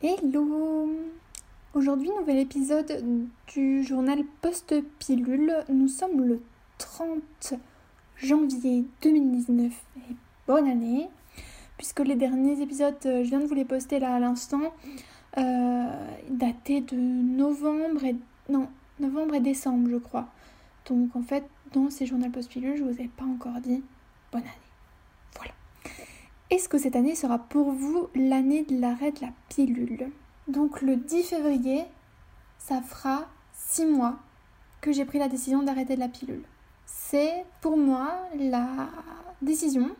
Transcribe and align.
Hello 0.00 0.88
Aujourd'hui, 1.74 2.08
nouvel 2.16 2.38
épisode 2.38 3.04
du 3.48 3.82
journal 3.82 4.20
Post-Pilule. 4.42 5.52
Nous 5.68 5.88
sommes 5.88 6.24
le 6.24 6.40
30 6.78 7.54
janvier 8.16 8.84
2019 9.02 9.72
et 9.72 10.14
bonne 10.46 10.68
année 10.68 11.08
puisque 11.78 11.98
les 11.98 12.14
derniers 12.14 12.62
épisodes, 12.62 12.94
euh, 13.06 13.24
je 13.24 13.28
viens 13.28 13.40
de 13.40 13.46
vous 13.46 13.56
les 13.56 13.64
poster 13.64 13.98
là 13.98 14.14
à 14.14 14.20
l'instant, 14.20 14.72
euh, 15.36 15.86
dataient 16.30 16.82
de 16.82 16.96
novembre 16.96 18.04
et... 18.04 18.14
non, 18.48 18.68
novembre 19.00 19.34
et 19.34 19.40
décembre 19.40 19.90
je 19.90 19.96
crois. 19.96 20.28
Donc 20.88 21.16
en 21.16 21.22
fait, 21.22 21.42
dans 21.72 21.90
ces 21.90 22.06
journaux 22.06 22.30
Post-Pilule, 22.30 22.76
je 22.76 22.84
vous 22.84 23.00
ai 23.00 23.08
pas 23.08 23.24
encore 23.24 23.60
dit 23.60 23.82
bonne 24.30 24.42
année. 24.42 24.67
Est-ce 26.50 26.70
que 26.70 26.78
cette 26.78 26.96
année 26.96 27.14
sera 27.14 27.38
pour 27.38 27.72
vous 27.72 28.08
l'année 28.14 28.64
de 28.64 28.80
l'arrêt 28.80 29.12
de 29.12 29.20
la 29.20 29.32
pilule 29.50 30.10
Donc 30.46 30.80
le 30.80 30.96
10 30.96 31.24
février, 31.24 31.84
ça 32.58 32.80
fera 32.80 33.26
6 33.52 33.84
mois 33.84 34.16
que 34.80 34.90
j'ai 34.90 35.04
pris 35.04 35.18
la 35.18 35.28
décision 35.28 35.62
d'arrêter 35.62 35.94
de 35.94 36.00
la 36.00 36.08
pilule. 36.08 36.42
C'est 36.86 37.44
pour 37.60 37.76
moi 37.76 38.16
la 38.34 38.88
décision 39.42 39.90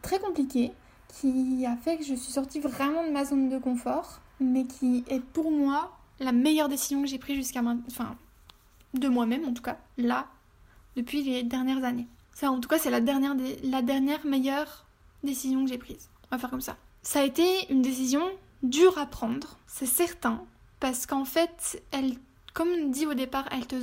très 0.00 0.18
compliquée 0.18 0.72
qui 1.08 1.66
a 1.66 1.76
fait 1.76 1.98
que 1.98 2.04
je 2.04 2.14
suis 2.14 2.32
sortie 2.32 2.58
vraiment 2.58 3.06
de 3.06 3.12
ma 3.12 3.26
zone 3.26 3.50
de 3.50 3.58
confort, 3.58 4.20
mais 4.40 4.64
qui 4.64 5.04
est 5.08 5.20
pour 5.20 5.50
moi 5.50 5.92
la 6.20 6.32
meilleure 6.32 6.70
décision 6.70 7.02
que 7.02 7.08
j'ai 7.08 7.18
prise 7.18 7.36
jusqu'à 7.36 7.60
maintenant, 7.60 7.84
enfin 7.90 8.16
de 8.94 9.08
moi-même 9.08 9.44
en 9.44 9.52
tout 9.52 9.62
cas, 9.62 9.76
là, 9.98 10.26
depuis 10.96 11.22
les 11.22 11.42
dernières 11.42 11.84
années. 11.84 12.06
Ça 12.32 12.50
en 12.50 12.60
tout 12.60 12.68
cas 12.68 12.78
c'est 12.78 12.90
la 12.90 13.02
dernière, 13.02 13.36
la 13.62 13.82
dernière 13.82 14.24
meilleure 14.24 14.85
décision 15.22 15.64
que 15.64 15.70
j'ai 15.70 15.78
prise. 15.78 16.08
On 16.30 16.36
va 16.36 16.40
faire 16.40 16.50
comme 16.50 16.60
ça. 16.60 16.76
Ça 17.02 17.20
a 17.20 17.24
été 17.24 17.44
une 17.70 17.82
décision 17.82 18.22
dure 18.62 18.98
à 18.98 19.06
prendre, 19.06 19.58
c'est 19.66 19.86
certain, 19.86 20.42
parce 20.80 21.06
qu'en 21.06 21.24
fait, 21.24 21.82
elle, 21.92 22.14
comme 22.52 22.90
dit 22.90 23.06
au 23.06 23.14
départ, 23.14 23.44
elle 23.52 23.66
te 23.66 23.76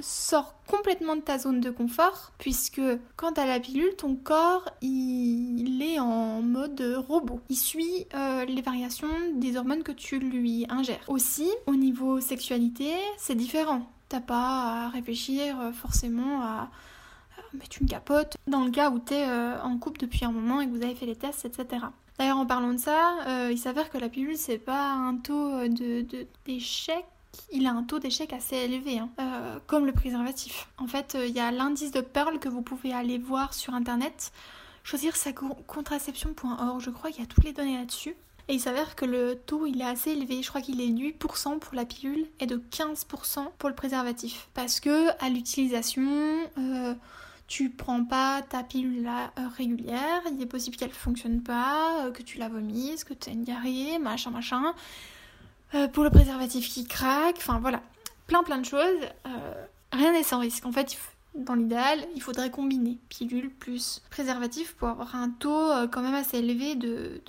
sort 0.00 0.54
complètement 0.66 1.14
de 1.14 1.20
ta 1.20 1.38
zone 1.38 1.60
de 1.60 1.70
confort, 1.70 2.32
puisque 2.38 2.80
quand 3.16 3.38
as 3.38 3.46
la 3.46 3.60
pilule, 3.60 3.94
ton 3.96 4.16
corps, 4.16 4.68
il 4.82 5.82
est 5.82 6.00
en 6.00 6.42
mode 6.42 6.82
robot. 7.06 7.40
Il 7.48 7.56
suit 7.56 8.06
euh, 8.14 8.44
les 8.44 8.62
variations 8.62 9.08
des 9.34 9.56
hormones 9.56 9.82
que 9.82 9.92
tu 9.92 10.18
lui 10.18 10.66
ingères. 10.68 11.04
Aussi, 11.08 11.48
au 11.66 11.76
niveau 11.76 12.20
sexualité, 12.20 12.92
c'est 13.18 13.34
différent. 13.36 13.88
T'as 14.08 14.20
pas 14.20 14.84
à 14.84 14.88
réfléchir 14.88 15.60
euh, 15.60 15.72
forcément 15.72 16.42
à 16.42 16.70
mettre 17.54 17.76
une 17.80 17.88
capote 17.88 18.36
dans 18.46 18.64
le 18.64 18.70
cas 18.70 18.90
où 18.90 18.98
tu 18.98 19.14
es 19.14 19.28
euh, 19.28 19.60
en 19.62 19.78
couple 19.78 20.00
depuis 20.00 20.24
un 20.24 20.32
moment 20.32 20.60
et 20.60 20.66
que 20.66 20.70
vous 20.70 20.82
avez 20.82 20.94
fait 20.94 21.06
les 21.06 21.16
tests, 21.16 21.44
etc. 21.44 21.86
D'ailleurs, 22.18 22.38
en 22.38 22.46
parlant 22.46 22.72
de 22.72 22.78
ça, 22.78 23.16
euh, 23.26 23.50
il 23.50 23.58
s'avère 23.58 23.90
que 23.90 23.98
la 23.98 24.08
pilule, 24.08 24.36
c'est 24.36 24.58
pas 24.58 24.92
un 24.92 25.16
taux 25.16 25.66
d'échec. 26.44 26.96
De, 26.96 27.04
il 27.52 27.66
a 27.66 27.72
un 27.72 27.82
taux 27.82 27.98
d'échec 27.98 28.32
assez 28.32 28.56
élevé, 28.56 28.98
hein. 29.00 29.08
euh, 29.20 29.58
comme 29.66 29.86
le 29.86 29.92
préservatif. 29.92 30.68
En 30.78 30.86
fait, 30.86 31.16
il 31.20 31.34
y 31.34 31.40
a 31.40 31.50
l'indice 31.50 31.90
de 31.90 32.00
Pearl 32.00 32.38
que 32.38 32.48
vous 32.48 32.62
pouvez 32.62 32.92
aller 32.92 33.18
voir 33.18 33.54
sur 33.54 33.74
internet. 33.74 34.32
Choisir 34.84 35.16
sa 35.16 35.32
contraception.org, 35.32 36.80
je 36.80 36.90
crois 36.90 37.10
qu'il 37.10 37.20
y 37.20 37.24
a 37.24 37.26
toutes 37.26 37.44
les 37.44 37.52
données 37.52 37.78
là-dessus. 37.78 38.14
Et 38.48 38.54
il 38.54 38.60
s'avère 38.60 38.94
que 38.94 39.06
le 39.06 39.36
taux 39.36 39.66
il 39.66 39.80
est 39.80 39.86
assez 39.86 40.10
élevé, 40.10 40.42
je 40.42 40.48
crois 40.48 40.60
qu'il 40.60 40.80
est 40.80 40.88
8% 40.88 41.58
pour 41.58 41.74
la 41.74 41.86
pilule 41.86 42.26
et 42.40 42.46
de 42.46 42.56
15% 42.56 43.46
pour 43.58 43.70
le 43.70 43.74
préservatif. 43.74 44.48
Parce 44.52 44.80
que 44.80 45.08
à 45.24 45.30
l'utilisation, 45.30 46.02
tu 47.46 47.70
prends 47.70 48.04
pas 48.04 48.42
ta 48.42 48.62
pilule 48.62 49.08
régulière, 49.56 50.22
il 50.32 50.40
est 50.40 50.46
possible 50.46 50.76
qu'elle 50.76 50.90
fonctionne 50.90 51.42
pas, 51.42 52.06
euh, 52.06 52.10
que 52.10 52.22
tu 52.22 52.38
la 52.38 52.48
vomisses, 52.48 53.04
que 53.04 53.14
tu 53.14 53.30
aies 53.30 53.32
une 53.32 53.44
diarrhée, 53.44 53.98
machin 53.98 54.30
machin. 54.30 54.74
Euh, 55.74 55.88
pour 55.88 56.04
le 56.04 56.10
préservatif 56.10 56.68
qui 56.68 56.86
craque, 56.86 57.36
enfin 57.36 57.58
voilà, 57.58 57.82
plein 58.26 58.42
plein 58.42 58.58
de 58.58 58.64
choses. 58.64 59.00
Euh, 59.26 59.64
rien 59.92 60.12
n'est 60.12 60.22
sans 60.22 60.38
risque. 60.38 60.64
En 60.64 60.72
fait, 60.72 60.96
dans 61.34 61.54
l'idéal, 61.54 62.06
il 62.14 62.22
faudrait 62.22 62.50
combiner 62.50 62.98
pilule 63.08 63.50
plus 63.50 64.00
préservatif 64.10 64.74
pour 64.74 64.88
avoir 64.88 65.14
un 65.16 65.30
taux 65.30 65.70
quand 65.90 66.00
même 66.00 66.14
assez 66.14 66.38
élevé 66.38 66.76
de, 66.76 67.20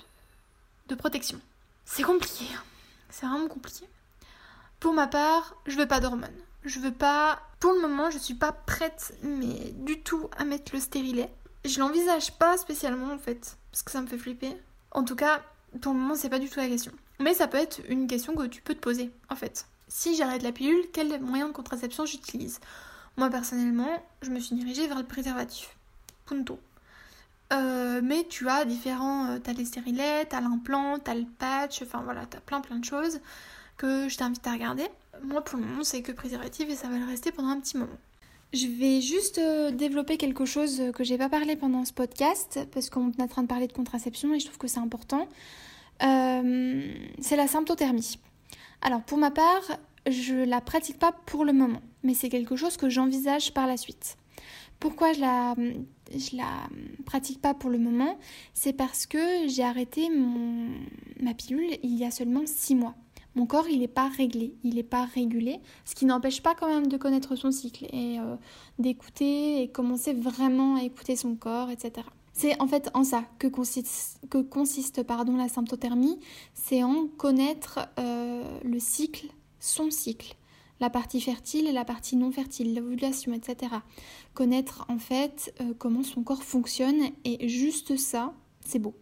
de 0.88 0.94
protection. 0.94 1.40
C'est 1.84 2.02
compliqué, 2.02 2.44
hein. 2.54 2.62
c'est 3.10 3.26
vraiment 3.26 3.48
compliqué. 3.48 3.86
Pour 4.80 4.92
ma 4.92 5.06
part, 5.06 5.54
je 5.66 5.76
veux 5.76 5.86
pas 5.86 6.00
d'hormones. 6.00 6.30
Je 6.64 6.78
veux 6.80 6.92
pas. 6.92 7.40
Pour 7.60 7.72
le 7.72 7.80
moment, 7.80 8.10
je 8.10 8.18
suis 8.18 8.34
pas 8.34 8.52
prête, 8.52 9.14
mais 9.22 9.72
du 9.72 10.00
tout, 10.02 10.28
à 10.36 10.44
mettre 10.44 10.72
le 10.74 10.80
stérilet. 10.80 11.30
Je 11.64 11.80
l'envisage 11.80 12.32
pas 12.32 12.56
spécialement 12.58 13.12
en 13.12 13.18
fait, 13.18 13.56
parce 13.70 13.82
que 13.82 13.90
ça 13.90 14.00
me 14.00 14.06
fait 14.06 14.18
flipper. 14.18 14.56
En 14.90 15.04
tout 15.04 15.16
cas, 15.16 15.42
pour 15.80 15.92
le 15.92 15.98
moment, 15.98 16.14
c'est 16.14 16.28
pas 16.28 16.38
du 16.38 16.48
tout 16.48 16.60
la 16.60 16.68
question. 16.68 16.92
Mais 17.18 17.34
ça 17.34 17.48
peut 17.48 17.58
être 17.58 17.80
une 17.88 18.06
question 18.06 18.34
que 18.34 18.46
tu 18.46 18.60
peux 18.60 18.74
te 18.74 18.80
poser 18.80 19.10
en 19.30 19.36
fait. 19.36 19.66
Si 19.88 20.16
j'arrête 20.16 20.42
la 20.42 20.52
pilule, 20.52 20.84
quel 20.92 21.20
moyen 21.20 21.48
de 21.48 21.52
contraception 21.52 22.04
j'utilise? 22.04 22.60
Moi 23.16 23.30
personnellement, 23.30 24.04
je 24.20 24.30
me 24.30 24.38
suis 24.38 24.54
dirigée 24.54 24.86
vers 24.86 24.98
le 24.98 25.04
préservatif. 25.04 25.74
Punto. 26.26 26.58
Euh, 27.52 28.00
mais 28.02 28.26
tu 28.28 28.48
as 28.48 28.64
différents. 28.64 29.30
Euh, 29.30 29.38
t'as 29.38 29.52
les 29.52 29.64
stérilets, 29.64 30.26
t'as 30.26 30.40
l'implant, 30.40 30.98
t'as 30.98 31.14
le 31.14 31.24
patch, 31.38 31.82
enfin 31.82 32.02
voilà, 32.02 32.26
t'as 32.26 32.40
plein 32.40 32.60
plein 32.60 32.76
de 32.76 32.84
choses 32.84 33.20
que 33.76 34.08
je 34.08 34.16
t'invite 34.16 34.46
à 34.46 34.52
regarder. 34.52 34.84
Moi 35.22 35.42
pour 35.42 35.58
le 35.58 35.64
moment 35.64 35.84
c'est 35.84 36.02
que 36.02 36.12
préservatif 36.12 36.68
et 36.68 36.76
ça 36.76 36.88
va 36.88 36.98
le 36.98 37.06
rester 37.06 37.32
pendant 37.32 37.48
un 37.48 37.60
petit 37.60 37.76
moment. 37.76 37.98
Je 38.52 38.68
vais 38.68 39.00
juste 39.00 39.38
euh, 39.38 39.70
développer 39.70 40.16
quelque 40.16 40.44
chose 40.44 40.82
que 40.94 41.04
j'ai 41.04 41.18
pas 41.18 41.28
parlé 41.28 41.56
pendant 41.56 41.84
ce 41.84 41.92
podcast 41.92 42.60
parce 42.72 42.90
qu'on 42.90 43.10
est 43.10 43.20
en 43.20 43.28
train 43.28 43.42
de 43.42 43.48
parler 43.48 43.66
de 43.66 43.72
contraception 43.72 44.32
et 44.34 44.40
je 44.40 44.46
trouve 44.46 44.58
que 44.58 44.68
c'est 44.68 44.78
important. 44.78 45.28
Euh, 46.02 46.92
c'est 47.20 47.36
la 47.36 47.48
symptothermie. 47.48 48.18
Alors 48.82 49.02
pour 49.02 49.18
ma 49.18 49.30
part, 49.30 49.62
je 50.06 50.34
la 50.34 50.60
pratique 50.60 50.98
pas 50.98 51.12
pour 51.12 51.44
le 51.44 51.52
moment, 51.52 51.80
mais 52.02 52.14
c'est 52.14 52.28
quelque 52.28 52.56
chose 52.56 52.76
que 52.76 52.88
j'envisage 52.88 53.52
par 53.52 53.66
la 53.66 53.76
suite. 53.76 54.16
Pourquoi 54.78 55.12
je 55.12 55.20
la, 55.20 55.54
je 56.14 56.36
la 56.36 56.68
pratique 57.04 57.40
pas 57.40 57.54
pour 57.54 57.70
le 57.70 57.78
moment? 57.78 58.18
C'est 58.54 58.74
parce 58.74 59.06
que 59.06 59.48
j'ai 59.48 59.64
arrêté 59.64 60.10
mon, 60.10 60.70
ma 61.20 61.34
pilule 61.34 61.78
il 61.82 61.96
y 61.96 62.04
a 62.04 62.10
seulement 62.10 62.42
6 62.44 62.74
mois 62.74 62.94
mon 63.36 63.46
corps 63.46 63.68
il 63.68 63.80
n'est 63.80 63.88
pas 63.88 64.08
réglé, 64.08 64.54
il 64.64 64.74
n'est 64.74 64.82
pas 64.82 65.04
régulé, 65.04 65.60
ce 65.84 65.94
qui 65.94 66.06
n'empêche 66.06 66.42
pas 66.42 66.54
quand 66.54 66.66
même 66.66 66.88
de 66.88 66.96
connaître 66.96 67.36
son 67.36 67.52
cycle 67.52 67.84
et 67.92 68.18
euh, 68.18 68.34
d'écouter 68.78 69.62
et 69.62 69.68
commencer 69.68 70.14
vraiment 70.14 70.76
à 70.76 70.82
écouter 70.82 71.14
son 71.14 71.36
corps, 71.36 71.70
etc. 71.70 72.06
C'est 72.32 72.60
en 72.60 72.66
fait 72.66 72.90
en 72.94 73.04
ça 73.04 73.24
que 73.38 73.46
consiste, 73.46 74.20
que 74.30 74.38
consiste 74.38 75.02
pardon, 75.02 75.36
la 75.36 75.48
symptothermie, 75.48 76.18
c'est 76.54 76.82
en 76.82 77.06
connaître 77.06 77.88
euh, 77.98 78.42
le 78.64 78.78
cycle, 78.78 79.26
son 79.60 79.90
cycle, 79.90 80.34
la 80.80 80.90
partie 80.90 81.20
fertile 81.20 81.66
et 81.66 81.72
la 81.72 81.84
partie 81.84 82.16
non 82.16 82.30
fertile, 82.30 82.74
l'ovulation, 82.74 83.32
etc. 83.32 83.72
Connaître 84.34 84.84
en 84.88 84.98
fait 84.98 85.54
euh, 85.60 85.74
comment 85.78 86.02
son 86.02 86.22
corps 86.22 86.42
fonctionne 86.42 87.02
et 87.24 87.48
juste 87.48 87.96
ça, 87.96 88.32
c'est 88.64 88.78
beau. 88.78 88.94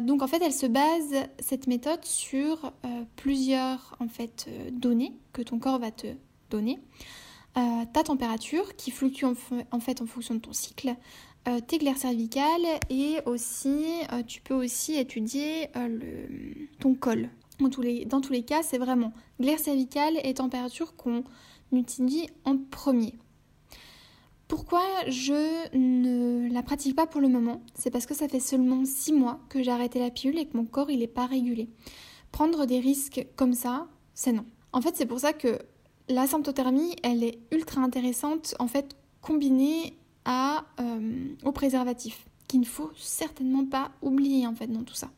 Donc 0.00 0.22
en 0.22 0.26
fait, 0.26 0.42
elle 0.42 0.52
se 0.52 0.66
base 0.66 1.14
cette 1.38 1.66
méthode 1.66 2.04
sur 2.04 2.72
euh, 2.84 3.04
plusieurs 3.16 3.96
en 4.00 4.08
fait 4.08 4.46
euh, 4.48 4.70
données 4.70 5.12
que 5.32 5.42
ton 5.42 5.58
corps 5.58 5.78
va 5.78 5.90
te 5.90 6.08
donner. 6.50 6.78
ta 7.54 8.02
température 8.02 8.76
qui 8.76 8.90
fluctue 8.90 9.24
en, 9.24 9.80
fait 9.80 10.02
en 10.02 10.06
fonction 10.06 10.34
de 10.34 10.40
ton 10.40 10.52
cycle, 10.52 10.94
tes 11.66 11.78
glaires 11.78 11.96
cervicales 11.96 12.66
et 12.90 13.18
aussi 13.24 13.86
tu 14.26 14.42
peux 14.42 14.54
aussi 14.54 14.96
étudier 14.96 15.70
ton 16.78 16.94
col. 16.94 17.30
Dans 17.58 17.70
tous 17.70 17.80
les, 17.80 18.04
dans 18.04 18.20
tous 18.20 18.32
les 18.32 18.42
cas, 18.42 18.62
c'est 18.62 18.76
vraiment 18.76 19.12
glaires 19.40 19.58
cervicales 19.58 20.18
et 20.22 20.34
température 20.34 20.94
qu'on 20.96 21.24
utilise 21.72 22.26
en 22.44 22.58
premier. 22.58 23.14
Pourquoi 24.48 24.82
je 25.08 25.76
ne 25.76 26.52
la 26.52 26.62
pratique 26.62 26.94
pas 26.94 27.06
pour 27.06 27.20
le 27.20 27.28
moment? 27.28 27.62
C'est 27.74 27.90
parce 27.90 28.06
que 28.06 28.14
ça 28.14 28.28
fait 28.28 28.40
seulement 28.40 28.84
6 28.84 29.12
mois 29.12 29.40
que 29.48 29.62
j'ai 29.62 29.72
arrêté 29.72 29.98
la 29.98 30.10
pilule 30.10 30.38
et 30.38 30.46
que 30.46 30.56
mon 30.56 30.64
corps 30.64 30.90
il 30.90 31.00
n'est 31.00 31.08
pas 31.08 31.26
régulé. 31.26 31.68
Prendre 32.30 32.64
des 32.64 32.78
risques 32.78 33.26
comme 33.34 33.54
ça, 33.54 33.88
c'est 34.14 34.32
non. 34.32 34.44
En 34.72 34.80
fait, 34.80 34.94
c'est 34.94 35.06
pour 35.06 35.18
ça 35.18 35.32
que 35.32 35.58
la 36.08 36.28
symptothermie, 36.28 36.94
elle 37.02 37.24
est 37.24 37.40
ultra 37.50 37.80
intéressante 37.80 38.54
en 38.60 38.68
fait 38.68 38.96
combinée 39.20 39.96
à, 40.24 40.64
euh, 40.80 41.34
au 41.44 41.50
préservatif, 41.50 42.26
qu'il 42.46 42.60
ne 42.60 42.66
faut 42.66 42.90
certainement 42.96 43.64
pas 43.64 43.90
oublier 44.00 44.46
en 44.46 44.54
fait 44.54 44.68
dans 44.68 44.84
tout 44.84 44.94
ça. 44.94 45.10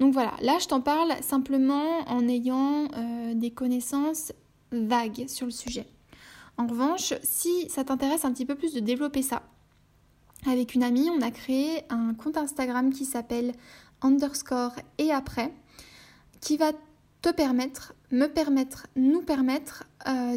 Donc 0.00 0.12
voilà, 0.12 0.34
là 0.42 0.58
je 0.60 0.66
t'en 0.66 0.80
parle 0.80 1.12
simplement 1.22 2.00
en 2.06 2.28
ayant 2.28 2.88
euh, 2.96 3.34
des 3.34 3.50
connaissances 3.50 4.32
vagues 4.70 5.26
sur 5.28 5.46
le 5.46 5.52
sujet. 5.52 5.86
En 6.58 6.66
revanche, 6.66 7.14
si 7.22 7.68
ça 7.70 7.84
t'intéresse 7.84 8.24
un 8.24 8.32
petit 8.32 8.44
peu 8.44 8.56
plus 8.56 8.74
de 8.74 8.80
développer 8.80 9.22
ça, 9.22 9.42
avec 10.46 10.74
une 10.74 10.82
amie, 10.82 11.08
on 11.10 11.22
a 11.22 11.30
créé 11.30 11.82
un 11.88 12.14
compte 12.14 12.36
Instagram 12.36 12.92
qui 12.92 13.04
s'appelle 13.04 13.54
underscore 14.02 14.72
et 14.98 15.12
après, 15.12 15.52
qui 16.40 16.56
va 16.56 16.72
te 17.22 17.30
permettre, 17.30 17.94
me 18.10 18.26
permettre, 18.26 18.86
nous 18.96 19.22
permettre 19.22 19.84
euh, 20.08 20.36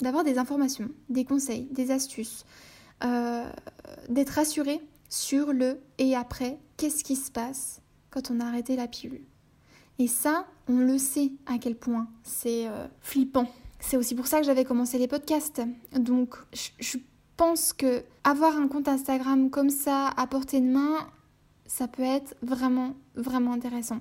d'avoir 0.00 0.24
des 0.24 0.38
informations, 0.38 0.88
des 1.08 1.24
conseils, 1.24 1.68
des 1.72 1.90
astuces, 1.90 2.44
euh, 3.04 3.48
d'être 4.08 4.38
assuré 4.38 4.80
sur 5.08 5.52
le 5.52 5.80
et 5.98 6.16
après, 6.16 6.58
qu'est-ce 6.76 7.04
qui 7.04 7.16
se 7.16 7.30
passe 7.30 7.80
quand 8.10 8.30
on 8.30 8.40
a 8.40 8.44
arrêté 8.44 8.76
la 8.76 8.88
pilule. 8.88 9.24
Et 9.98 10.06
ça, 10.06 10.46
on 10.68 10.78
le 10.78 10.98
sait 10.98 11.32
à 11.46 11.58
quel 11.58 11.76
point 11.76 12.08
c'est 12.22 12.66
euh, 12.66 12.86
flippant. 13.00 13.46
C'est 13.82 13.96
aussi 13.96 14.14
pour 14.14 14.26
ça 14.26 14.38
que 14.38 14.46
j'avais 14.46 14.64
commencé 14.64 14.96
les 14.96 15.08
podcasts. 15.08 15.60
Donc, 15.92 16.36
je 16.78 16.98
pense 17.36 17.72
que 17.72 18.04
avoir 18.22 18.56
un 18.56 18.68
compte 18.68 18.88
Instagram 18.88 19.50
comme 19.50 19.70
ça 19.70 20.08
à 20.16 20.26
portée 20.26 20.60
de 20.60 20.66
main, 20.66 20.96
ça 21.66 21.88
peut 21.88 22.02
être 22.02 22.34
vraiment, 22.42 22.94
vraiment 23.16 23.52
intéressant. 23.52 23.98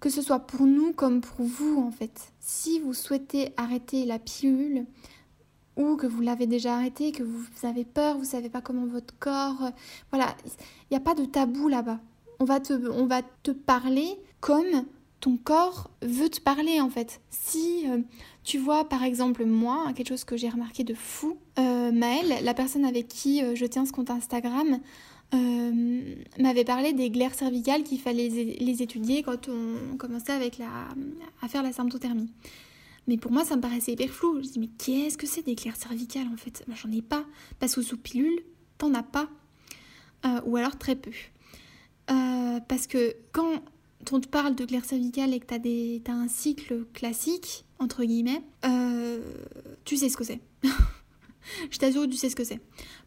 Que 0.00 0.10
ce 0.10 0.20
soit 0.20 0.40
pour 0.40 0.66
nous 0.66 0.92
comme 0.92 1.20
pour 1.20 1.46
vous, 1.46 1.80
en 1.80 1.92
fait. 1.92 2.32
Si 2.40 2.80
vous 2.80 2.92
souhaitez 2.92 3.54
arrêter 3.56 4.04
la 4.04 4.18
pilule, 4.18 4.84
ou 5.76 5.96
que 5.96 6.08
vous 6.08 6.20
l'avez 6.20 6.48
déjà 6.48 6.74
arrêté, 6.74 7.12
que 7.12 7.22
vous 7.22 7.46
avez 7.62 7.84
peur, 7.84 8.18
vous 8.18 8.24
savez 8.24 8.50
pas 8.50 8.60
comment 8.60 8.86
votre 8.86 9.16
corps. 9.18 9.70
Voilà, 10.10 10.36
il 10.44 10.50
n'y 10.90 10.96
a 10.96 11.00
pas 11.00 11.14
de 11.14 11.24
tabou 11.24 11.68
là-bas. 11.68 12.00
On 12.40 12.44
va 12.44 12.58
te, 12.58 12.72
on 12.90 13.06
va 13.06 13.22
te 13.44 13.52
parler 13.52 14.18
comme 14.40 14.84
ton 15.20 15.36
corps 15.36 15.90
veut 16.02 16.28
te 16.28 16.40
parler 16.40 16.80
en 16.80 16.90
fait. 16.90 17.20
Si 17.30 17.84
euh, 17.88 17.98
tu 18.44 18.58
vois 18.58 18.88
par 18.88 19.02
exemple 19.02 19.44
moi, 19.44 19.92
quelque 19.94 20.08
chose 20.08 20.24
que 20.24 20.36
j'ai 20.36 20.48
remarqué 20.48 20.84
de 20.84 20.94
fou, 20.94 21.38
euh, 21.58 21.92
Maëlle, 21.92 22.44
la 22.44 22.54
personne 22.54 22.84
avec 22.84 23.08
qui 23.08 23.42
je 23.54 23.66
tiens 23.66 23.86
ce 23.86 23.92
compte 23.92 24.10
Instagram, 24.10 24.78
m'avait 26.38 26.64
parlé 26.64 26.94
des 26.94 27.10
glaires 27.10 27.34
cervicales 27.34 27.82
qu'il 27.82 28.00
fallait 28.00 28.28
les 28.28 28.82
étudier 28.82 29.22
quand 29.22 29.48
on 29.48 29.96
commençait 29.98 30.32
avec 30.32 30.56
la, 30.56 30.88
à 31.42 31.48
faire 31.48 31.62
la 31.62 31.72
symptothermie. 31.72 32.30
Mais 33.08 33.16
pour 33.16 33.32
moi, 33.32 33.42
ça 33.42 33.56
me 33.56 33.62
paraissait 33.62 33.92
hyper 33.92 34.10
flou. 34.10 34.40
Je 34.42 34.48
dis, 34.48 34.58
mais 34.58 34.68
qu'est-ce 34.68 35.16
que 35.16 35.26
c'est 35.26 35.42
des 35.42 35.54
clairs 35.54 35.76
cervicales 35.76 36.28
en 36.32 36.36
fait? 36.36 36.62
Moi, 36.68 36.76
j'en 36.80 36.92
ai 36.92 37.00
pas. 37.00 37.24
Parce 37.58 37.74
que 37.74 37.80
sous 37.80 37.96
pilule, 37.96 38.40
t'en 38.76 38.92
as 38.94 39.02
pas. 39.02 39.28
Euh, 40.26 40.40
ou 40.44 40.56
alors 40.56 40.76
très 40.76 40.94
peu. 40.94 41.10
Euh, 42.10 42.60
parce 42.68 42.86
que 42.86 43.16
quand 43.32 43.62
on 44.12 44.20
te 44.20 44.28
parle 44.28 44.54
de 44.54 44.64
clair 44.64 44.84
cervicales 44.84 45.34
et 45.34 45.40
que 45.40 45.46
t'as, 45.46 45.58
des, 45.58 46.02
as 46.06 46.12
un 46.12 46.28
cycle 46.28 46.84
classique, 46.92 47.64
entre 47.78 48.04
guillemets, 48.04 48.42
euh, 48.64 49.20
tu 49.84 49.96
sais 49.96 50.08
ce 50.08 50.16
que 50.16 50.24
c'est. 50.24 50.40
je 51.70 51.78
t'assure 51.78 52.02
que 52.02 52.08
tu 52.08 52.16
sais 52.16 52.30
ce 52.30 52.36
que 52.36 52.44
c'est. 52.44 52.60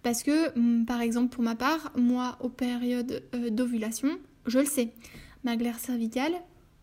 Parce 0.04 0.24
que, 0.24 0.58
mm, 0.58 0.86
par 0.86 1.02
exemple, 1.02 1.34
pour 1.34 1.44
ma 1.44 1.56
part, 1.56 1.92
moi, 1.96 2.38
aux 2.42 2.50
périodes 2.50 3.24
d'ovulation, 3.52 4.20
je 4.46 4.60
le 4.60 4.66
sais. 4.66 4.94
Ma 5.44 5.56
glaire 5.56 5.80
cervicale, 5.80 6.34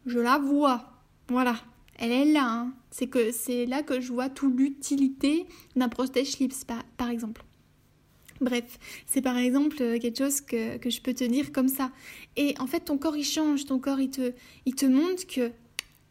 je 0.07 0.19
la 0.19 0.39
vois. 0.39 0.93
Voilà, 1.29 1.57
elle 1.99 2.13
est 2.13 2.25
là. 2.25 2.49
Hein. 2.51 2.73
C'est 2.91 3.09
que 3.09 3.31
c'est 3.33 3.67
là 3.67 3.83
que 3.83 4.01
je 4.01 4.13
vois 4.13 4.29
toute 4.29 4.59
l'utilité 4.59 5.47
d'un 5.77 5.89
protège 5.89 6.39
lips, 6.39 6.65
par, 6.97 7.11
exemple. 7.11 7.45
Bref, 8.41 8.79
c'est 9.07 9.23
par 9.23 9.37
exemple 9.37 9.77
euh, 9.81 9.99
quelque 9.99 10.19
chose 10.19 10.41
que, 10.41 10.79
je 10.85 11.01
peux 11.01 11.15
te 11.15 11.25
dire 11.25 11.53
comme 11.53 11.69
ça. 11.69 11.91
Et 12.37 12.55
en 12.59 12.67
fait, 12.67 12.81
ton 12.81 12.99
corps, 12.99 13.17
il 13.17 13.25
change. 13.25 13.65
Ton 13.65 13.79
corps, 13.79 14.01
il 14.01 14.11
te, 14.11 14.33
il 14.67 14.75
te 14.75 14.87
montre 14.87 15.27
que 15.27 15.51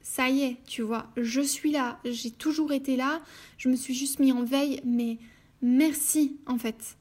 ça 0.02 0.30
y 0.30 0.44
est, 0.44 0.58
tu 0.66 0.82
vois, 0.82 1.12
je 1.18 1.42
suis 1.42 1.72
là. 1.72 2.00
J'ai 2.06 2.32
toujours 2.32 2.72
été 2.72 2.96
là. 2.96 3.22
Je 3.58 3.70
me 3.70 3.76
suis 3.76 3.94
juste 3.94 4.20
mis 4.20 4.32
en 4.32 4.44
veille. 4.44 4.82
Mais 4.86 5.18
merci, 5.62 6.38
en 6.46 6.58
fait, 6.58 6.98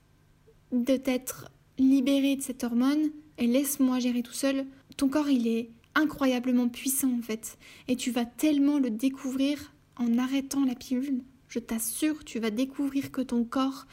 de 0.73 0.96
t'être 0.96 1.50
libéré 1.78 2.37
de 2.37 2.43
cette 2.43 2.64
hormone. 2.64 3.11
Et 3.38 3.46
laisse-moi 3.46 3.99
gérer 3.99 4.23
tout 4.23 4.32
seul. 4.32 4.64
Ton 4.96 5.08
corps, 5.08 5.28
il 5.28 5.46
est 5.46 5.70
incroyablement 5.96 6.69
puissant 6.69 7.12
en 7.19 7.23
fait. 7.23 7.58
Et 7.88 7.96
tu 7.96 8.12
vas 8.12 8.25
tellement 8.25 8.78
le 8.78 8.90
découvrir 8.90 9.73
en 9.96 10.19
arrêtant 10.19 10.64
la 10.64 10.75
pilule. 10.75 11.23
Je 11.49 11.58
t'assure, 11.58 12.25
tu 12.25 12.38
vas 12.38 12.50
découvrir 12.50 13.11
que 13.11 13.23
ton 13.23 13.44
corps, 13.44 13.87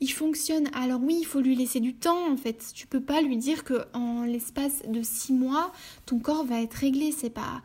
il 0.00 0.12
fonctionne. 0.12 0.68
Alors 0.74 1.00
oui, 1.02 1.16
il 1.20 1.24
faut 1.26 1.40
lui 1.40 1.56
laisser 1.56 1.80
du 1.80 1.94
temps 1.94 2.30
en 2.30 2.36
fait. 2.36 2.72
Tu 2.74 2.86
peux 2.86 3.00
pas 3.00 3.20
lui 3.22 3.36
dire 3.36 3.64
que 3.64 3.84
en 3.94 4.24
l'espace 4.24 4.82
de 4.86 5.02
six 5.02 5.32
mois, 5.32 5.72
ton 6.04 6.18
corps 6.18 6.44
va 6.44 6.60
être 6.60 6.74
réglé. 6.74 7.12
C'est 7.12 7.30
pas, 7.30 7.62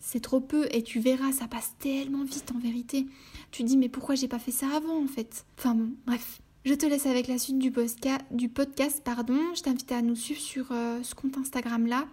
c'est 0.00 0.20
trop 0.20 0.40
peu. 0.40 0.66
Et 0.72 0.82
tu 0.82 1.00
verras, 1.00 1.32
ça 1.32 1.46
passe 1.46 1.74
tellement 1.78 2.24
vite 2.24 2.52
en 2.54 2.58
vérité. 2.58 3.06
Tu 3.50 3.62
dis 3.62 3.76
mais 3.76 3.88
pourquoi 3.88 4.14
j'ai 4.14 4.28
pas 4.28 4.38
fait 4.38 4.50
ça 4.50 4.66
avant 4.74 5.02
en 5.02 5.06
fait? 5.06 5.44
Enfin 5.58 5.74
bon, 5.74 5.90
bref. 6.06 6.40
Je 6.64 6.72
te 6.72 6.86
laisse 6.86 7.04
avec 7.04 7.28
la 7.28 7.36
suite 7.36 7.58
du, 7.58 7.70
podcast. 7.70 9.02
Pardon. 9.04 9.38
Je 9.54 9.60
t'invite 9.60 9.92
à 9.92 10.00
nous 10.00 10.16
suivre 10.16 10.40
sur 10.40 10.72
euh, 10.72 11.02
ce 11.02 11.14
compte 11.14 11.36
Instagram 11.36 11.86
là. 11.86 12.06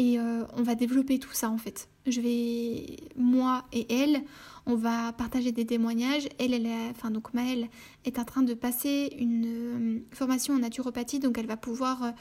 Et 0.00 0.18
euh, 0.18 0.44
on 0.56 0.62
va 0.62 0.76
développer 0.76 1.18
tout 1.18 1.34
ça 1.34 1.50
en 1.50 1.58
fait. 1.58 1.90
Je 2.06 2.22
vais, 2.22 2.96
moi 3.16 3.66
et 3.70 3.86
elle, 3.92 4.22
on 4.64 4.74
va 4.74 5.12
partager 5.12 5.52
des 5.52 5.66
témoignages. 5.66 6.26
Elle, 6.38 6.54
elle 6.54 6.64
est, 6.64 6.88
enfin 6.90 7.10
donc 7.10 7.34
Maëlle 7.34 7.68
est 8.06 8.18
en 8.18 8.24
train 8.24 8.40
de 8.40 8.54
passer 8.54 9.14
une 9.18 9.44
euh, 9.44 9.98
formation 10.10 10.54
en 10.54 10.60
naturopathie, 10.60 11.18
donc 11.18 11.36
elle 11.36 11.46
va 11.46 11.58
pouvoir 11.58 12.14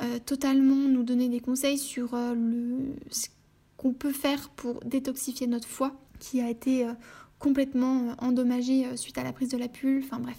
euh, 0.00 0.18
totalement 0.24 0.88
nous 0.88 1.02
donner 1.02 1.28
des 1.28 1.40
conseils 1.40 1.76
sur 1.76 2.16
ce 3.10 3.28
qu'on 3.76 3.92
peut 3.92 4.12
faire 4.12 4.48
pour 4.48 4.80
détoxifier 4.86 5.46
notre 5.46 5.68
foie 5.68 5.92
qui 6.18 6.40
a 6.40 6.48
été 6.48 6.86
complètement 7.38 8.14
endommagé 8.20 8.96
suite 8.96 9.18
à 9.18 9.22
la 9.22 9.34
prise 9.34 9.50
de 9.50 9.58
la 9.58 9.68
pulle. 9.68 10.02
Enfin 10.02 10.18
bref, 10.18 10.38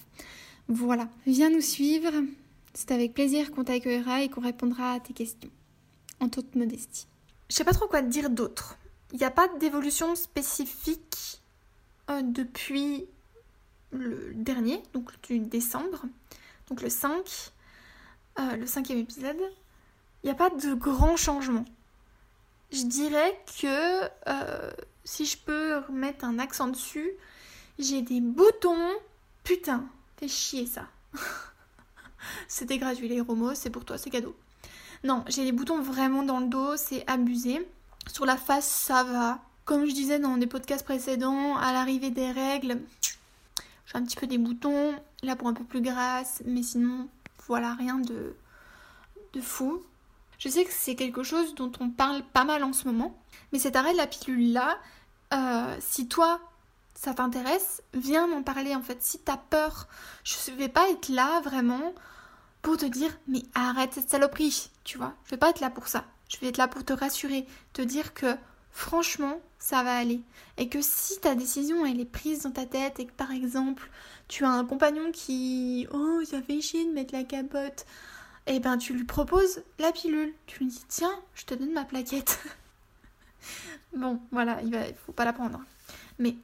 voilà. 0.67 1.07
Viens 1.27 1.51
nous 1.51 1.61
suivre. 1.61 2.11
C'est 2.73 2.89
avec 2.89 3.13
plaisir 3.13 3.51
qu'on 3.51 3.63
t'accueillera 3.63 4.23
et 4.23 4.29
qu'on 4.29 4.41
répondra 4.41 4.93
à 4.93 4.99
tes 4.99 5.13
questions 5.13 5.51
en 6.19 6.29
toute 6.29 6.55
modestie. 6.55 7.07
Je 7.49 7.55
sais 7.55 7.63
pas 7.63 7.73
trop 7.73 7.87
quoi 7.87 8.01
te 8.01 8.07
dire 8.07 8.29
d'autre. 8.29 8.77
Il 9.11 9.17
n'y 9.17 9.25
a 9.25 9.31
pas 9.31 9.47
d'évolution 9.47 10.15
spécifique 10.15 11.41
euh, 12.09 12.21
depuis 12.21 13.07
le 13.91 14.33
dernier, 14.35 14.83
donc 14.93 15.11
du 15.23 15.39
décembre, 15.39 16.03
donc 16.67 16.81
le 16.81 16.89
5, 16.89 17.51
euh, 18.39 18.55
le 18.55 18.67
cinquième 18.67 18.99
épisode. 18.99 19.39
Il 20.23 20.27
n'y 20.27 20.31
a 20.31 20.35
pas 20.35 20.49
de 20.49 20.73
grand 20.73 21.17
changement. 21.17 21.65
Je 22.71 22.83
dirais 22.83 23.41
que 23.59 24.03
euh, 24.27 24.71
si 25.03 25.25
je 25.25 25.37
peux 25.37 25.77
remettre 25.77 26.25
un 26.25 26.37
accent 26.37 26.67
dessus, 26.67 27.11
j'ai 27.79 28.01
des 28.01 28.21
boutons. 28.21 28.91
Putain, 29.43 29.85
fais 30.17 30.27
chier 30.27 30.67
ça. 30.67 30.87
C'était 32.47 32.77
gratuit 32.77 33.07
les 33.07 33.21
romos, 33.21 33.55
c'est 33.55 33.71
pour 33.71 33.85
toi, 33.85 33.97
c'est 33.97 34.11
cadeau. 34.11 34.35
Non, 35.03 35.23
j'ai 35.27 35.43
les 35.43 35.51
boutons 35.51 35.81
vraiment 35.81 36.23
dans 36.23 36.39
le 36.39 36.47
dos, 36.47 36.75
c'est 36.75 37.09
abusé. 37.09 37.67
Sur 38.11 38.25
la 38.25 38.37
face, 38.37 38.67
ça 38.67 39.03
va. 39.03 39.39
Comme 39.65 39.85
je 39.85 39.93
disais 39.93 40.19
dans 40.19 40.37
des 40.37 40.47
podcasts 40.47 40.83
précédents, 40.83 41.55
à 41.57 41.71
l'arrivée 41.71 42.09
des 42.09 42.31
règles, 42.31 42.81
j'ai 43.85 43.97
un 43.97 44.03
petit 44.03 44.17
peu 44.17 44.27
des 44.27 44.37
boutons, 44.37 44.93
là 45.23 45.35
pour 45.35 45.47
un 45.47 45.53
peu 45.53 45.63
plus 45.63 45.81
grasse, 45.81 46.41
mais 46.45 46.63
sinon, 46.63 47.07
voilà, 47.47 47.73
rien 47.75 47.97
de, 47.97 48.35
de 49.33 49.41
fou. 49.41 49.81
Je 50.37 50.49
sais 50.49 50.63
que 50.63 50.71
c'est 50.73 50.95
quelque 50.95 51.23
chose 51.23 51.55
dont 51.55 51.71
on 51.79 51.89
parle 51.89 52.23
pas 52.33 52.45
mal 52.45 52.63
en 52.63 52.73
ce 52.73 52.87
moment, 52.87 53.17
mais 53.51 53.59
cet 53.59 53.75
arrêt 53.75 53.93
de 53.93 53.97
la 53.97 54.07
pilule 54.07 54.53
là, 54.53 54.77
euh, 55.33 55.75
si 55.79 56.07
toi 56.07 56.39
ça 56.95 57.13
t'intéresse, 57.13 57.81
viens 57.93 58.27
m'en 58.27 58.43
parler 58.43 58.75
en 58.75 58.81
fait. 58.81 59.01
Si 59.01 59.19
t'as 59.19 59.37
peur, 59.37 59.87
je 60.23 60.51
vais 60.51 60.67
pas 60.67 60.89
être 60.89 61.07
là 61.07 61.39
vraiment 61.41 61.93
pour 62.61 62.77
te 62.77 62.85
dire 62.85 63.17
mais 63.27 63.43
arrête 63.53 63.93
cette 63.93 64.09
saloperie, 64.09 64.69
tu 64.83 64.97
vois. 64.97 65.13
Je 65.25 65.31
vais 65.31 65.37
pas 65.37 65.49
être 65.49 65.61
là 65.61 65.69
pour 65.69 65.87
ça. 65.87 66.05
Je 66.29 66.37
vais 66.39 66.47
être 66.47 66.57
là 66.57 66.67
pour 66.67 66.85
te 66.85 66.93
rassurer, 66.93 67.45
te 67.73 67.81
dire 67.81 68.13
que 68.13 68.35
franchement, 68.71 69.39
ça 69.57 69.83
va 69.83 69.97
aller. 69.97 70.21
Et 70.57 70.69
que 70.69 70.79
si 70.81 71.19
ta 71.19 71.35
décision 71.35 71.85
elle 71.85 71.99
est 71.99 72.05
prise 72.05 72.43
dans 72.43 72.51
ta 72.51 72.65
tête 72.65 72.99
et 72.99 73.05
que 73.05 73.13
par 73.13 73.31
exemple, 73.31 73.89
tu 74.27 74.45
as 74.45 74.49
un 74.49 74.65
compagnon 74.65 75.11
qui 75.11 75.87
oh, 75.91 76.21
ça 76.25 76.41
fait 76.41 76.61
chier 76.61 76.85
de 76.85 76.91
mettre 76.91 77.13
la 77.13 77.23
capote, 77.23 77.85
et 78.47 78.55
eh 78.55 78.59
ben 78.59 78.77
tu 78.77 78.93
lui 78.93 79.03
proposes 79.03 79.63
la 79.77 79.91
pilule. 79.91 80.33
Tu 80.47 80.59
lui 80.59 80.67
dis 80.67 80.83
tiens, 80.87 81.19
je 81.35 81.45
te 81.45 81.53
donne 81.53 81.73
ma 81.73 81.85
plaquette. 81.85 82.39
bon, 83.95 84.19
voilà, 84.31 84.61
il 84.63 84.71
va 84.71 84.85
faut 85.05 85.11
pas 85.11 85.25
la 85.25 85.33
prendre. 85.33 85.61
Mais 86.17 86.35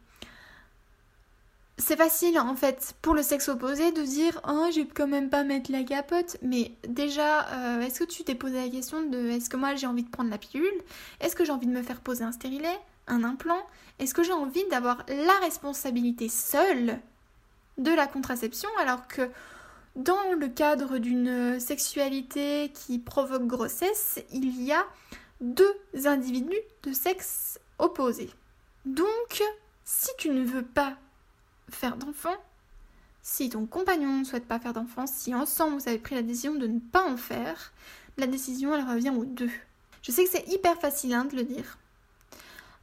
c'est 1.78 1.98
facile 1.98 2.40
en 2.40 2.56
fait 2.56 2.96
pour 3.02 3.14
le 3.14 3.22
sexe 3.22 3.50
opposé 3.50 3.92
de 3.92 4.02
dire 4.02 4.40
oh 4.48 4.70
je 4.74 4.82
quand 4.94 5.08
même 5.08 5.30
pas 5.30 5.44
mettre 5.44 5.72
la 5.72 5.84
capote 5.84 6.38
mais 6.42 6.72
déjà 6.88 7.50
euh, 7.50 7.82
est-ce 7.82 8.00
que 8.00 8.06
tu 8.06 8.24
t'es 8.24 8.36
posé 8.36 8.64
la 8.64 8.70
question 8.70 9.04
de 9.04 9.30
est-ce 9.30 9.50
que 9.50 9.58
moi 9.58 9.76
j'ai 9.76 9.88
envie 9.88 10.04
de 10.04 10.10
prendre 10.10 10.30
la 10.30 10.38
pilule? 10.38 10.82
Est-ce 11.20 11.36
que 11.36 11.44
j'ai 11.44 11.52
envie 11.52 11.68
de 11.68 11.74
me 11.74 11.84
faire 11.84 12.00
poser 12.00 12.24
un 12.24 12.32
stérilet 12.32 12.80
un 13.08 13.24
implant? 13.24 13.62
Est-ce 14.00 14.14
que 14.14 14.24
j'ai 14.24 14.34
envie 14.34 14.64
d'avoir 14.72 15.06
la 15.10 15.38
responsabilité 15.42 16.30
seule 16.30 17.00
de 17.78 17.92
la 17.92 18.08
contraception 18.08 18.70
alors 18.80 19.08
que 19.08 19.30
dans 19.98 20.34
le 20.40 20.48
cadre 20.48 20.98
d'une 20.98 21.60
sexualité 21.60 22.72
qui 22.74 23.00
provoque 23.00 23.48
grossesse 23.48 24.20
il 24.32 24.62
y 24.64 24.72
a 24.72 24.86
deux 25.42 25.76
individus 26.06 26.56
de 26.84 26.94
sexe 26.94 27.60
opposé 27.80 28.30
donc 28.86 29.44
si 29.84 30.10
tu 30.18 30.30
ne 30.30 30.44
veux 30.44 30.64
pas 30.64 30.98
faire 31.70 31.98
d'enfant, 31.98 32.36
si 33.22 33.50
ton 33.50 33.66
compagnon 33.66 34.20
ne 34.20 34.24
souhaite 34.24 34.48
pas 34.48 34.60
faire 34.60 34.74
d'enfant, 34.74 35.08
si 35.08 35.34
ensemble 35.34 35.78
vous 35.78 35.88
avez 35.90 35.98
pris 35.98 36.16
la 36.16 36.22
décision 36.22 36.56
de 36.56 36.68
ne 36.68 36.80
pas 36.80 37.04
en 37.04 37.18
faire, 37.18 37.74
la 38.18 38.28
décision 38.28 38.74
elle 38.76 38.88
revient 38.88 39.10
aux 39.10 39.26
deux. 39.26 39.52
Je 40.02 40.12
sais 40.12 40.24
que 40.24 40.30
c'est 40.30 40.48
hyper 40.48 40.80
facile 40.80 41.14
hein, 41.14 41.26
de 41.26 41.36
le 41.36 41.44
dire. 41.44 41.78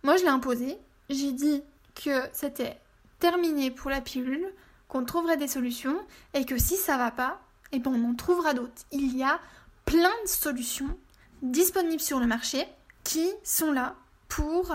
Moi 0.02 0.16
je 0.16 0.22
l'ai 0.22 0.28
imposé, 0.28 0.76
j'ai 1.10 1.32
dit 1.32 1.62
que 1.94 2.22
c'était 2.32 2.78
terminé 3.20 3.70
pour 3.70 3.90
la 3.90 4.00
pilule, 4.00 4.52
qu'on 4.88 5.04
trouverait 5.04 5.36
des 5.36 5.48
solutions 5.48 5.96
et 6.34 6.44
que 6.44 6.58
si 6.58 6.76
ça 6.76 6.96
va 6.96 7.10
pas, 7.12 7.40
eh 7.70 7.78
ben 7.78 7.92
on 7.94 8.10
en 8.10 8.14
trouvera 8.14 8.52
d'autres. 8.52 8.82
Il 8.90 9.16
y 9.16 9.22
a 9.22 9.40
plein 9.84 10.10
de 10.24 10.28
solutions 10.28 10.98
disponibles 11.42 12.02
sur 12.02 12.18
le 12.18 12.26
marché 12.26 12.66
qui 13.04 13.30
sont 13.44 13.72
là 13.72 13.94
pour 14.28 14.74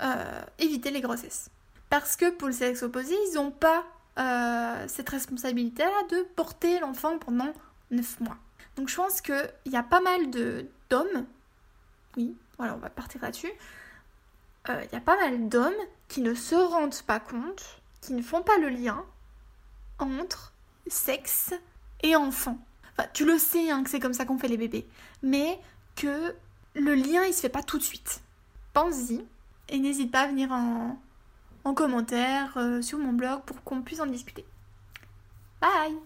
euh, 0.00 0.42
éviter 0.58 0.90
les 0.90 1.00
grossesses. 1.00 1.50
Parce 1.90 2.16
que 2.16 2.30
pour 2.30 2.48
le 2.48 2.54
sexe 2.54 2.82
opposé, 2.82 3.14
ils 3.30 3.34
n'ont 3.34 3.50
pas 3.50 3.84
euh, 4.18 4.84
cette 4.88 5.08
responsabilité-là 5.08 6.02
de 6.10 6.22
porter 6.34 6.80
l'enfant 6.80 7.18
pendant 7.18 7.52
9 7.90 8.20
mois. 8.20 8.36
Donc 8.76 8.88
je 8.88 8.96
pense 8.96 9.20
qu'il 9.20 9.52
y 9.66 9.76
a 9.76 9.82
pas 9.82 10.00
mal 10.00 10.30
d'hommes, 10.30 11.26
oui, 12.16 12.36
voilà, 12.58 12.74
on 12.74 12.78
va 12.78 12.90
partir 12.90 13.22
là-dessus, 13.22 13.50
euh, 14.68 14.84
il 14.84 14.92
y 14.92 14.98
a 14.98 15.00
pas 15.00 15.16
mal 15.16 15.48
d'hommes 15.48 15.72
qui 16.08 16.20
ne 16.20 16.34
se 16.34 16.54
rendent 16.54 17.02
pas 17.02 17.20
compte, 17.20 17.80
qui 18.00 18.12
ne 18.12 18.22
font 18.22 18.42
pas 18.42 18.58
le 18.58 18.68
lien 18.68 19.04
entre 19.98 20.52
sexe 20.86 21.54
et 22.02 22.14
enfant. 22.16 22.58
Enfin, 22.92 23.08
tu 23.12 23.24
le 23.24 23.38
sais 23.38 23.70
hein, 23.70 23.82
que 23.82 23.90
c'est 23.90 24.00
comme 24.00 24.14
ça 24.14 24.24
qu'on 24.24 24.38
fait 24.38 24.48
les 24.48 24.56
bébés, 24.56 24.86
mais 25.22 25.58
que 25.96 26.34
le 26.74 26.94
lien 26.94 27.24
il 27.24 27.34
se 27.34 27.40
fait 27.40 27.48
pas 27.48 27.62
tout 27.62 27.78
de 27.78 27.82
suite. 27.82 28.20
Pense-y 28.72 29.24
et 29.68 29.78
n'hésite 29.78 30.10
pas 30.10 30.22
à 30.22 30.26
venir 30.26 30.52
en, 31.64 31.74
commentaire 31.74 32.56
euh, 32.56 32.82
sur 32.82 32.98
mon 32.98 33.12
blog 33.12 33.42
pour 33.42 33.62
qu'on 33.62 33.82
puisse 33.82 34.00
en 34.00 34.06
discuter. 34.06 34.44
Bye 35.60 35.96